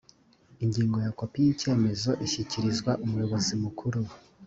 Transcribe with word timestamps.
ingingo 0.63 0.97
ya 1.05 1.11
kopi 1.19 1.37
y’ 1.45 1.49
icyemezo 1.53 2.11
ishyikirizwa 2.25 2.91
umuyobozi 3.05 3.53
mukuru. 3.63 4.01